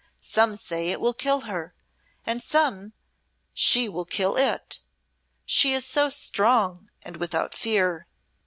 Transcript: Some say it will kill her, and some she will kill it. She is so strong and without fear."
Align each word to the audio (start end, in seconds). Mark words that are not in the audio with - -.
Some 0.19 0.57
say 0.57 0.87
it 0.87 0.99
will 0.99 1.13
kill 1.13 1.41
her, 1.41 1.75
and 2.25 2.41
some 2.41 2.93
she 3.53 3.87
will 3.87 4.03
kill 4.03 4.35
it. 4.35 4.79
She 5.45 5.73
is 5.73 5.85
so 5.85 6.09
strong 6.09 6.89
and 7.03 7.17
without 7.17 7.53
fear." 7.53 8.07